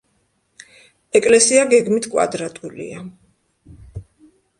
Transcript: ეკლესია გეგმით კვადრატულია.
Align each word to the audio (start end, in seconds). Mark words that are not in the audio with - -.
ეკლესია 1.19 1.65
გეგმით 1.73 2.07
კვადრატულია. 2.13 3.03